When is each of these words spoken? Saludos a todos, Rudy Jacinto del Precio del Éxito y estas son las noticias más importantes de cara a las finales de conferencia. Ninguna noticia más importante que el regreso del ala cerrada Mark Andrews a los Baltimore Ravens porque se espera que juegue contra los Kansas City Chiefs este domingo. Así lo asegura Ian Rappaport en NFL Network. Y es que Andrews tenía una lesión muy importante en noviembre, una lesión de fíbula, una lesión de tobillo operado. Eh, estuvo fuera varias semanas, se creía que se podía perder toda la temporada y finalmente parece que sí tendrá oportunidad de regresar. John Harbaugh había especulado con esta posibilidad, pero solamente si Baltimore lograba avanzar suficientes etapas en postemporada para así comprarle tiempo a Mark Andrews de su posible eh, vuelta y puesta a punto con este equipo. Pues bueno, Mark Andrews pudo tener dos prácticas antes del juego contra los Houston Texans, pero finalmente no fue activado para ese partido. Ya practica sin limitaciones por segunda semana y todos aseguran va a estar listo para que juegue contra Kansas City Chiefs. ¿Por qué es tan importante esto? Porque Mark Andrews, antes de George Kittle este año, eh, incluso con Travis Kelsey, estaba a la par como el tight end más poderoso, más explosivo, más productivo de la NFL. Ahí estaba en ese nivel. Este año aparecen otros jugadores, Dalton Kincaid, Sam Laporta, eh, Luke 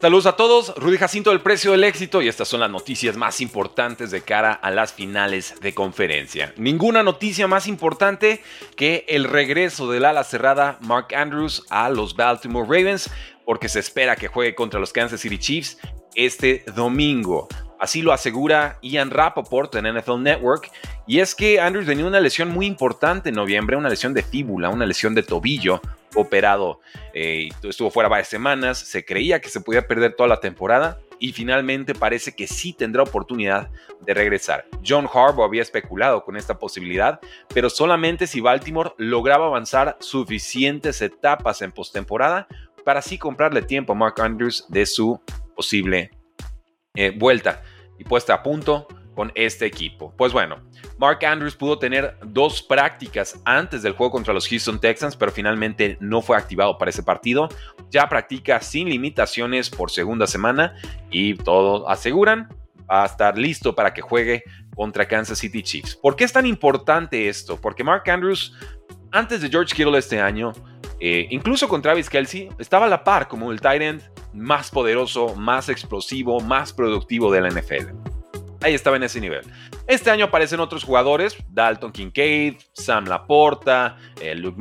Saludos 0.00 0.26
a 0.26 0.36
todos, 0.36 0.76
Rudy 0.76 0.96
Jacinto 0.96 1.30
del 1.30 1.40
Precio 1.40 1.72
del 1.72 1.82
Éxito 1.82 2.22
y 2.22 2.28
estas 2.28 2.46
son 2.46 2.60
las 2.60 2.70
noticias 2.70 3.16
más 3.16 3.40
importantes 3.40 4.12
de 4.12 4.20
cara 4.20 4.52
a 4.52 4.70
las 4.70 4.92
finales 4.92 5.56
de 5.60 5.74
conferencia. 5.74 6.54
Ninguna 6.56 7.02
noticia 7.02 7.48
más 7.48 7.66
importante 7.66 8.40
que 8.76 9.04
el 9.08 9.24
regreso 9.24 9.90
del 9.90 10.04
ala 10.04 10.22
cerrada 10.22 10.78
Mark 10.82 11.08
Andrews 11.16 11.66
a 11.68 11.90
los 11.90 12.14
Baltimore 12.14 12.64
Ravens 12.64 13.10
porque 13.44 13.68
se 13.68 13.80
espera 13.80 14.14
que 14.14 14.28
juegue 14.28 14.54
contra 14.54 14.78
los 14.78 14.92
Kansas 14.92 15.20
City 15.20 15.38
Chiefs 15.38 15.78
este 16.14 16.64
domingo. 16.76 17.48
Así 17.80 18.00
lo 18.00 18.12
asegura 18.12 18.78
Ian 18.82 19.10
Rappaport 19.10 19.74
en 19.74 19.96
NFL 19.96 20.22
Network. 20.22 20.70
Y 21.08 21.18
es 21.18 21.34
que 21.34 21.58
Andrews 21.60 21.86
tenía 21.86 22.06
una 22.06 22.20
lesión 22.20 22.50
muy 22.50 22.66
importante 22.66 23.30
en 23.30 23.34
noviembre, 23.34 23.76
una 23.76 23.88
lesión 23.88 24.14
de 24.14 24.22
fíbula, 24.22 24.68
una 24.68 24.86
lesión 24.86 25.16
de 25.16 25.24
tobillo 25.24 25.80
operado. 26.14 26.80
Eh, 27.14 27.48
estuvo 27.62 27.90
fuera 27.90 28.08
varias 28.08 28.28
semanas, 28.28 28.78
se 28.78 29.04
creía 29.04 29.40
que 29.40 29.48
se 29.48 29.60
podía 29.60 29.86
perder 29.86 30.14
toda 30.14 30.28
la 30.28 30.40
temporada 30.40 30.98
y 31.18 31.32
finalmente 31.32 31.94
parece 31.94 32.34
que 32.34 32.46
sí 32.46 32.72
tendrá 32.72 33.02
oportunidad 33.02 33.70
de 34.00 34.14
regresar. 34.14 34.66
John 34.86 35.08
Harbaugh 35.12 35.44
había 35.44 35.62
especulado 35.62 36.24
con 36.24 36.36
esta 36.36 36.58
posibilidad, 36.58 37.20
pero 37.52 37.70
solamente 37.70 38.26
si 38.26 38.40
Baltimore 38.40 38.92
lograba 38.98 39.46
avanzar 39.46 39.96
suficientes 40.00 41.02
etapas 41.02 41.62
en 41.62 41.72
postemporada 41.72 42.46
para 42.84 43.00
así 43.00 43.18
comprarle 43.18 43.62
tiempo 43.62 43.92
a 43.92 43.96
Mark 43.96 44.20
Andrews 44.20 44.64
de 44.68 44.86
su 44.86 45.20
posible 45.54 46.10
eh, 46.94 47.12
vuelta 47.16 47.62
y 47.98 48.04
puesta 48.04 48.34
a 48.34 48.42
punto 48.42 48.88
con 49.18 49.32
este 49.34 49.66
equipo. 49.66 50.14
Pues 50.16 50.32
bueno, 50.32 50.58
Mark 50.96 51.24
Andrews 51.24 51.56
pudo 51.56 51.76
tener 51.76 52.16
dos 52.24 52.62
prácticas 52.62 53.40
antes 53.44 53.82
del 53.82 53.94
juego 53.94 54.12
contra 54.12 54.32
los 54.32 54.46
Houston 54.46 54.80
Texans, 54.80 55.16
pero 55.16 55.32
finalmente 55.32 55.98
no 55.98 56.22
fue 56.22 56.36
activado 56.36 56.78
para 56.78 56.90
ese 56.90 57.02
partido. 57.02 57.48
Ya 57.90 58.08
practica 58.08 58.60
sin 58.60 58.88
limitaciones 58.88 59.70
por 59.70 59.90
segunda 59.90 60.28
semana 60.28 60.76
y 61.10 61.34
todos 61.34 61.82
aseguran 61.88 62.48
va 62.88 63.02
a 63.02 63.06
estar 63.06 63.36
listo 63.36 63.74
para 63.74 63.92
que 63.92 64.02
juegue 64.02 64.44
contra 64.76 65.08
Kansas 65.08 65.40
City 65.40 65.64
Chiefs. 65.64 65.96
¿Por 65.96 66.14
qué 66.14 66.22
es 66.22 66.32
tan 66.32 66.46
importante 66.46 67.28
esto? 67.28 67.60
Porque 67.60 67.82
Mark 67.82 68.08
Andrews, 68.08 68.54
antes 69.10 69.40
de 69.40 69.48
George 69.48 69.74
Kittle 69.74 69.98
este 69.98 70.20
año, 70.20 70.52
eh, 71.00 71.26
incluso 71.30 71.66
con 71.66 71.82
Travis 71.82 72.08
Kelsey, 72.08 72.50
estaba 72.60 72.86
a 72.86 72.88
la 72.88 73.02
par 73.02 73.26
como 73.26 73.50
el 73.50 73.60
tight 73.60 73.82
end 73.82 74.02
más 74.32 74.70
poderoso, 74.70 75.34
más 75.34 75.68
explosivo, 75.68 76.38
más 76.38 76.72
productivo 76.72 77.32
de 77.32 77.40
la 77.40 77.48
NFL. 77.48 77.97
Ahí 78.60 78.74
estaba 78.74 78.96
en 78.96 79.04
ese 79.04 79.20
nivel. 79.20 79.42
Este 79.86 80.10
año 80.10 80.26
aparecen 80.26 80.58
otros 80.60 80.82
jugadores, 80.82 81.36
Dalton 81.48 81.92
Kincaid, 81.92 82.56
Sam 82.72 83.06
Laporta, 83.06 83.96
eh, 84.20 84.34
Luke 84.34 84.58